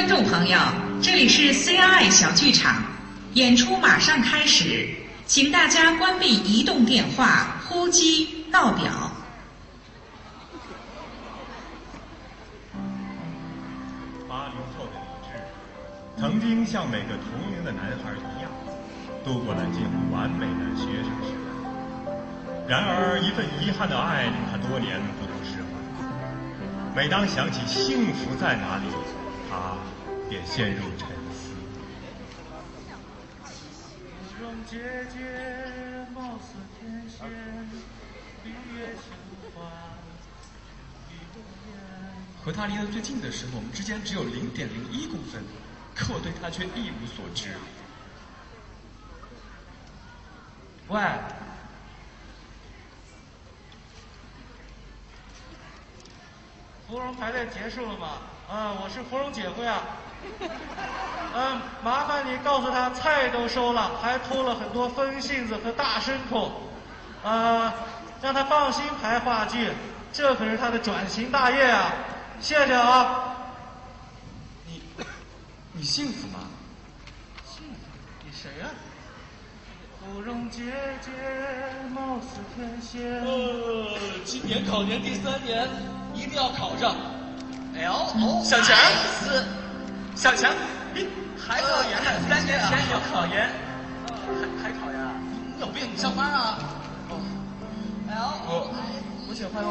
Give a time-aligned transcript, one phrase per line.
[0.00, 0.58] 观众朋友，
[1.02, 2.82] 这里是 CRI 小剧场，
[3.34, 4.88] 演出马上开始，
[5.26, 9.12] 请大家关闭移动电话、呼机、闹表。
[14.26, 15.38] 八零后的李志，
[16.18, 18.50] 曾经像每个同龄的男孩一样，
[19.22, 22.16] 度过了近乎完美的学生时代。
[22.66, 26.96] 然而，一份遗憾的爱令他多年不能释怀。
[26.96, 28.86] 每当想起幸福在哪里，
[29.50, 29.76] 他
[30.30, 31.50] 也陷入沉思。
[33.42, 37.28] 芙蓉姐姐貌似天仙，
[38.44, 39.10] 闭月羞
[39.52, 39.72] 花
[41.10, 41.74] 一朵烟。
[42.44, 45.42] 和他离得最近的时候，我们之间只有零点零一公分，
[45.96, 47.56] 可我对他却一无所知。
[50.86, 51.02] 喂，
[56.86, 58.18] 芙蓉排练结束了吗？
[58.50, 59.78] 啊，我是芙蓉姐夫呀。
[61.32, 66.60] 嗯，麻烦你告诉他菜都收了，还偷了很多风信子和大牲口。
[67.22, 67.72] 啊，
[68.20, 69.70] 让他放心排话剧，
[70.12, 71.92] 这可是他的转型大业啊！
[72.40, 73.36] 谢谢啊。
[74.66, 74.82] 你，
[75.72, 76.40] 你幸福吗？
[77.46, 77.86] 幸福？
[78.24, 78.66] 你谁呀、
[80.00, 80.64] 芙蓉姐
[81.00, 81.12] 姐
[81.94, 83.22] 貌似天仙。
[83.22, 83.86] 呃，
[84.24, 85.68] 今年考研第三年，
[86.14, 86.96] 一定要考上
[87.80, 88.76] L O 小强。
[90.14, 90.52] 小强，
[90.94, 92.10] 你还考研呢？
[92.28, 93.48] 三年前有考研，
[94.06, 95.12] 还还考呀？
[95.56, 95.88] 你有病？
[95.92, 96.58] 你上班啊？
[97.08, 97.16] 哦
[98.08, 98.12] ，L
[98.46, 98.70] 我
[99.28, 99.64] 我想换，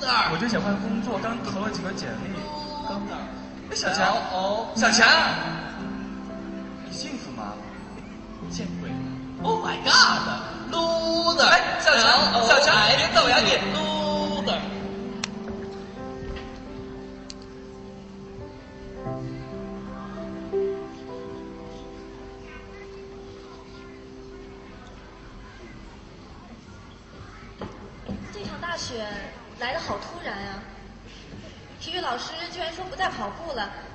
[0.00, 0.30] 哪儿？
[0.32, 2.38] 我就想换工作，刚投了几个简历。
[2.88, 3.26] 刚哪儿？
[3.70, 5.06] 哎，小强，哦，小强，
[6.84, 7.52] 你幸福吗？
[8.48, 8.88] 见鬼
[9.42, 11.44] ！Oh my God！loser！
[11.48, 13.58] 哎小强小强别走呀你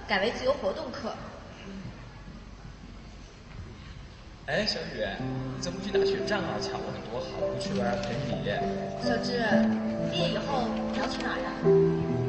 [0.07, 1.13] 改为自由活动课。
[4.47, 5.05] 哎，小雨，
[5.55, 6.57] 你怎么不去打雪仗啊？
[6.59, 8.51] 巧了很多好不去玩陪你。
[9.01, 9.39] 小志，
[10.11, 11.51] 毕业以后你要去哪儿呀？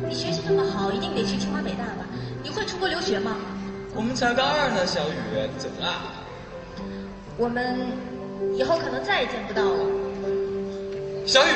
[0.08, 2.06] 你学习这么好，一定得去清华北大吧？
[2.42, 3.36] 你会出国留学吗？
[3.94, 6.02] 我们才高二呢，小雨，怎么了？
[7.36, 7.78] 我们
[8.56, 9.84] 以后可能再也见不到了。
[11.26, 11.50] 小雨，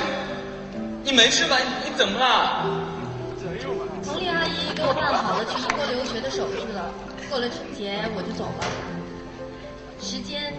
[1.04, 1.58] 你没事吧？
[1.58, 2.64] 你你怎么了？
[4.04, 4.46] 彭丽阿姨
[4.76, 6.92] 给我办好了去英国留学的手续了，
[7.31, 8.64] 过了春节我就走了。
[9.98, 10.53] 时间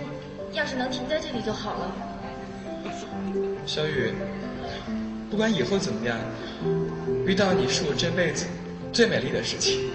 [0.52, 1.92] 要是能停在这里就好了。
[3.68, 4.16] 小雨，
[5.30, 6.18] 不管以后怎么样，
[7.28, 8.48] 遇到你是我这辈子
[8.92, 9.92] 最美丽的事情。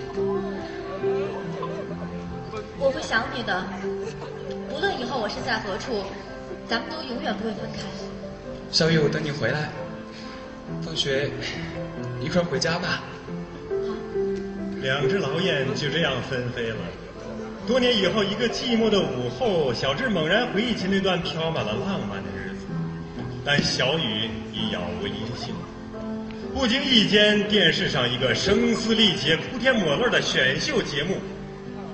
[2.78, 3.64] 我会想你的，
[4.70, 6.04] 无论以后我身在何处，
[6.68, 7.80] 咱们都永远不会分开。
[8.70, 9.68] 小雨，我等你回来。
[10.80, 11.28] 放学
[12.20, 13.02] 一块儿回家吧。
[14.82, 16.76] 两只老雁就这样纷飞了。
[17.68, 22.66] 多年以后，一个寂寞的午后，小智猛然回忆起那段飘满了浪漫的日子，
[23.44, 25.54] 但小雨已杳无音信。
[26.52, 31.14] 不经意间，电视上一个声嘶力竭、哭天抹泪的选秀节目，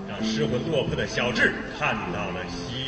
[0.09, 2.88] 让失魂落魄的小智看到了希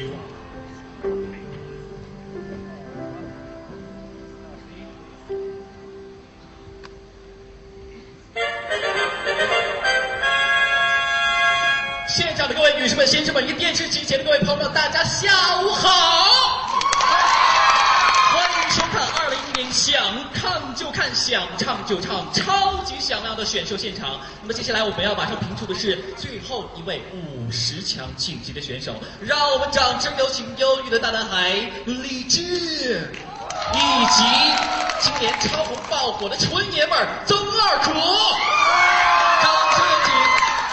[13.90, 15.88] 机前的各位朋友，大家下午好！
[18.32, 20.00] 欢迎收看二零一零想
[20.32, 24.20] 看就看、想唱就唱超级响亮的选秀现场。
[24.42, 31.50] 那么接下来我们要马上评出的是最后一位五十强晋级的选手，让我们掌声有请忧郁的大男孩
[31.84, 33.12] 李志，
[33.74, 34.22] 以及
[35.00, 37.90] 今年超红爆火的纯爷们儿曾二苦。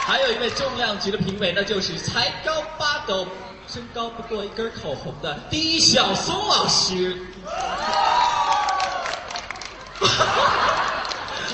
[0.07, 3.27] 还有一位重量级的评委，那就是才高八斗、
[3.67, 7.17] 身高不过一根口红的狄晓松老师。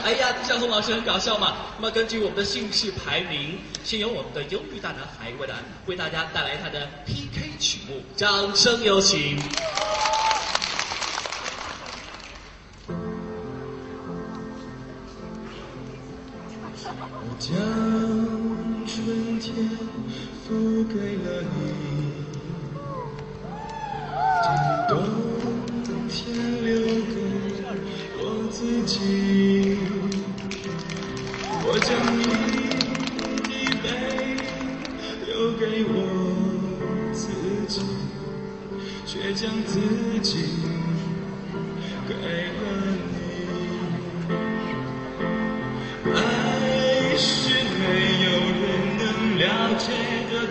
[0.03, 1.55] 哎呀，狄晓松老师很搞笑嘛。
[1.79, 5.55] 那么根据我们的姓氏排名，先由我们的忧郁大男孩为大
[5.87, 9.41] 为大家带来他的 PK 曲目，掌声有请。
[16.85, 17.55] 我将
[18.85, 19.69] 春天
[20.45, 21.57] 付给了你
[24.43, 24.45] 将
[24.89, 24.91] 冬
[26.09, 26.71] 天留
[27.05, 27.15] 给
[28.19, 28.21] 我
[28.51, 29.77] 自己。
[31.65, 32.21] 我将你
[33.47, 33.87] 的背
[34.35, 34.43] 影
[35.25, 35.97] 留给我
[37.13, 37.31] 自
[37.67, 37.81] 己
[39.05, 39.79] 却将自
[40.21, 40.45] 己
[42.07, 42.92] 给了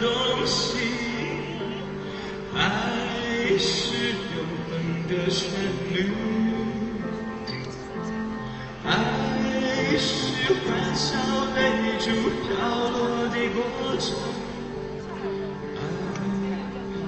[0.03, 0.11] 东
[0.45, 0.79] 西，
[2.57, 4.73] 爱是永恒
[5.07, 5.49] 的旋
[5.95, 6.11] 律，
[8.85, 10.67] 爱是欢
[10.97, 11.15] 笑
[11.55, 11.61] 泪
[12.01, 12.05] 珠
[12.43, 12.51] 飘
[12.91, 13.63] 落的过
[14.01, 14.05] 程。
[15.77, 15.79] 爱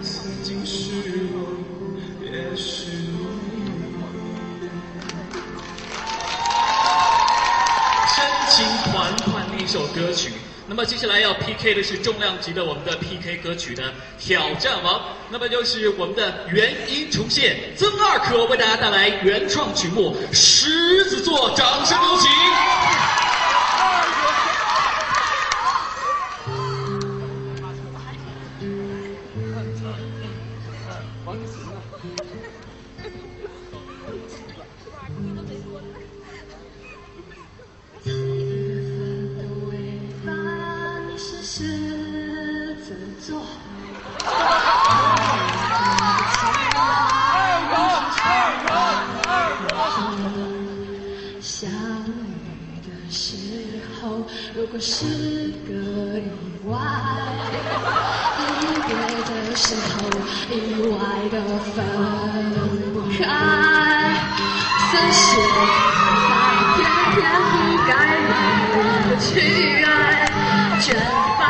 [0.00, 0.14] 曾
[0.44, 0.78] 经是
[1.32, 1.36] 我，
[2.22, 3.26] 也是你。
[8.14, 8.16] 深
[8.50, 8.54] 情
[8.92, 8.94] 款
[9.24, 10.30] 款的一首歌曲。
[10.66, 23.23] 那么接下来要 PK 的是重量级的我们的 PK 歌曲的挑战王，那么就是我们的原音重现曾二可为大家带来原创曲目《狮子座》，掌声有请。
[54.74, 55.06] 如果是
[55.68, 55.70] 个
[56.18, 56.26] 意
[56.66, 56.76] 外，
[58.60, 58.90] 离别
[59.22, 59.94] 的时候，
[60.50, 60.58] 意
[60.90, 60.98] 外
[61.30, 61.78] 的分
[62.92, 63.14] 不开。
[64.90, 65.22] 这些
[66.26, 66.34] 在
[66.74, 66.82] 偏
[67.14, 67.22] 偏
[67.52, 67.54] 不
[67.86, 67.90] 该
[68.26, 68.34] 让
[68.74, 68.76] 我
[69.20, 69.22] 去
[69.84, 69.86] 爱，
[70.80, 70.84] 卷
[71.38, 71.40] 发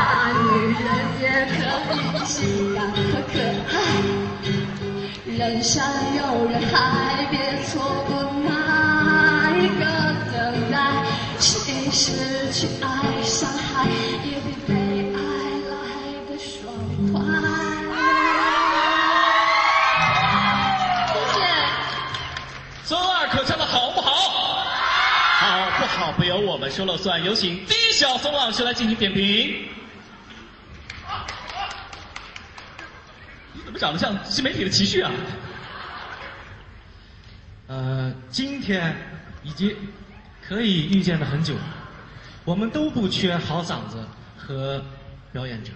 [0.42, 0.44] 女
[0.84, 0.86] 人
[1.22, 1.56] 也可
[1.96, 2.36] 以性
[2.74, 3.34] 感和可
[3.72, 3.74] 爱。
[5.24, 5.72] 人山
[6.14, 7.34] 有人海，别
[7.64, 7.72] 错
[8.06, 8.12] 过
[8.44, 8.46] 那
[9.56, 10.13] 一个。
[11.90, 14.75] 失去爱伤害，也比被
[15.14, 15.19] 爱
[15.70, 15.75] 来
[16.28, 16.72] 的爽
[17.12, 17.14] 快。
[21.08, 21.36] 谢谢。
[22.84, 24.10] 曾二可唱的好不好？
[25.40, 29.69] 好不好不由我们说了算，有请第一小松老师来进行点评。
[33.52, 35.10] 你怎么长得像新媒体的齐旭啊？
[37.66, 38.96] 呃，今天
[39.42, 39.76] 以及
[40.46, 41.55] 可以预见的很久，
[42.44, 44.06] 我们都不缺好嗓子
[44.37, 44.85] 和
[45.32, 45.70] 表演者，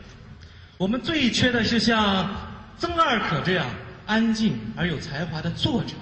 [0.76, 2.29] 我们最缺的是像
[2.79, 3.67] 曾二可这样
[4.06, 5.94] 安静而有才华的作者，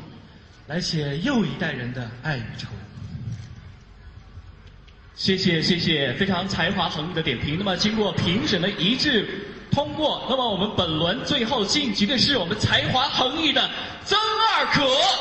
[0.67, 2.67] 来写又一代人的爱与愁。
[5.15, 7.57] 谢谢谢谢，非常才华横溢的点评。
[7.59, 9.27] 那么经过评审的一致
[9.71, 13.71] 通过，那么我们本轮最后晋级的是我们才华横溢的
[14.05, 14.81] 曾二可，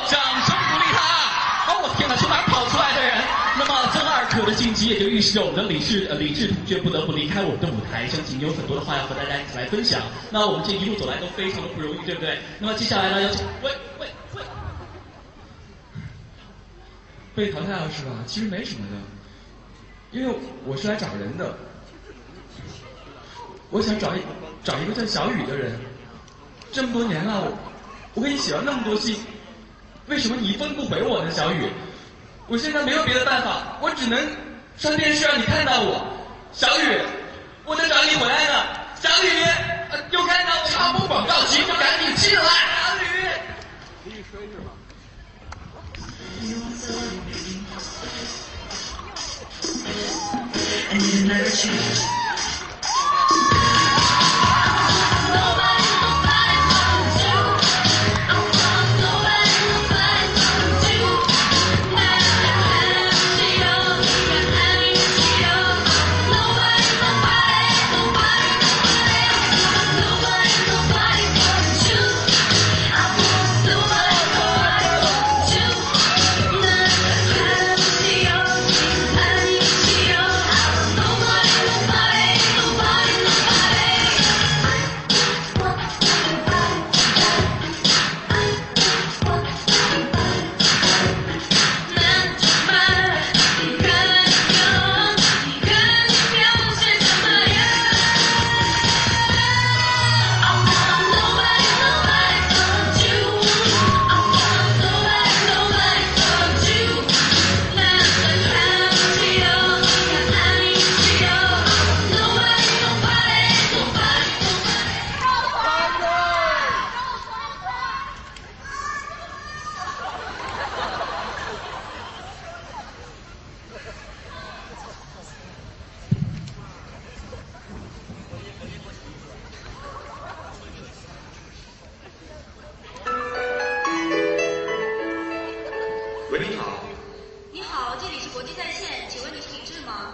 [0.09, 1.54] 掌声鼓励他。
[1.67, 3.17] 哦，我天哪，从哪儿跑出来的人？
[3.57, 10.01] 那么曾二可的晋级也就预示着我们的李志呃李志同学不得不离开我们的舞台，相信你有很多的话要和大家一起来分享。
[10.29, 12.37] 那我们这一路走来都非常的不容易，对不对？
[12.59, 14.41] 那么接下来呢，有请喂喂喂，
[17.33, 18.11] 被淘汰了是吧？
[18.27, 18.97] 其实没什么的，
[20.11, 20.35] 因为
[20.65, 21.57] 我是来找人的，
[23.69, 24.19] 我想找一
[24.63, 25.79] 找一个叫小雨的人。
[26.71, 27.57] 这么多年了，我
[28.15, 29.15] 我给你写了那么多信，
[30.07, 31.69] 为什么你一封不回我呢，小雨？
[32.47, 34.19] 我现在没有别的办法，我只能
[34.77, 36.05] 上电视让你看到我，
[36.53, 36.99] 小雨，
[37.65, 38.65] 我在找你回来了，
[39.01, 39.29] 小雨，
[39.89, 43.05] 呃、又看到我插播广告，急就赶紧进来，小雨。
[44.03, 44.69] 你吹是吧？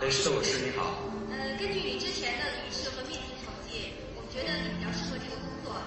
[0.02, 0.98] 老师你好。
[1.30, 5.78] 呃，根据你之前的笔试和面试成绩，我们觉得你比较适合这个工作，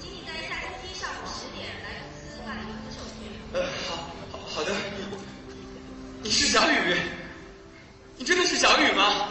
[0.00, 3.28] 请你在下星期上午十点来公司办理入职手续。
[3.52, 4.72] 呃，好，好好的。
[6.22, 6.96] 你是小雨，
[8.16, 9.28] 你真的是小雨吗？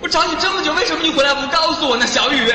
[0.00, 2.50] 我找你这么久，为什么你回来不告诉我呢，小雨？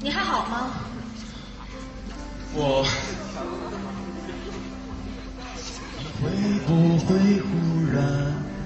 [0.00, 0.72] 你还好吗？
[2.54, 2.84] 我
[6.22, 6.28] 会
[6.66, 7.08] 不会
[7.40, 7.48] 忽
[7.92, 7.96] 然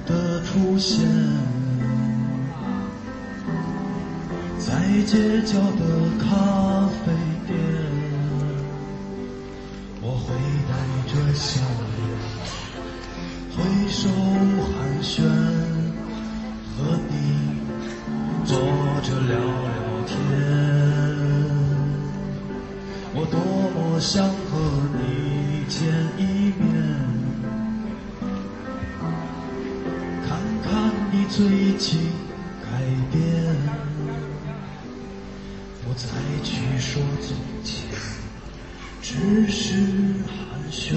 [0.06, 1.06] 的出现
[4.58, 4.72] 在
[5.06, 5.82] 街角的
[6.18, 7.12] 咖啡
[7.46, 7.56] 店？
[10.02, 10.26] 我会
[10.68, 10.72] 带
[11.06, 11.60] 着笑
[11.94, 12.02] 脸，
[13.54, 13.56] 挥
[13.88, 14.00] 手
[14.64, 15.16] 寒暄，
[16.76, 16.76] 和
[17.08, 17.12] 你
[18.44, 18.52] 坐
[19.02, 19.74] 着聊聊
[20.06, 20.12] 天。
[23.14, 23.36] 我多
[23.74, 24.52] 么想和
[24.98, 25.00] 你
[25.68, 25.78] 见
[26.18, 26.20] 一
[31.74, 31.98] 已经
[32.62, 32.68] 改
[33.10, 33.20] 变，
[35.82, 36.06] 不再
[36.44, 37.90] 去说从前，
[39.02, 39.74] 只是
[40.24, 40.94] 寒暄，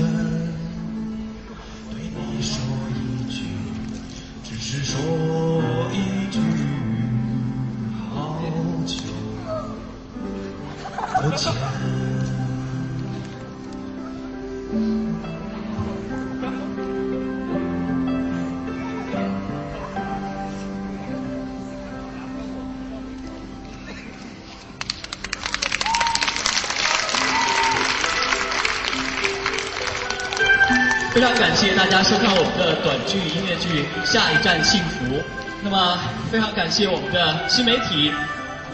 [31.18, 35.18] 非常感谢大家收看我们的短剧音乐剧《下一站幸福》。
[35.64, 35.98] 那么，
[36.32, 38.14] 非常感谢我们的新媒体，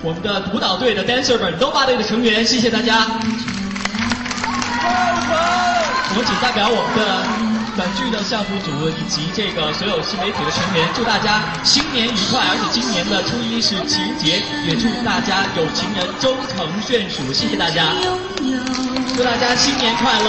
[0.02, 3.08] 我们的舞蹈队的 dancer 们，Nobody 的成员，谢谢大家。
[6.12, 7.24] 我们仅代表我们的
[7.80, 12.44] 短剧的项目组以及这个所有新媒体的成员，祝大家新年愉快！
[12.44, 17.32] 而且今年的初一是情人节，也祝大家有情人终成眷属。
[17.32, 17.96] 谢谢大家，
[19.16, 20.28] 祝大家新年快乐！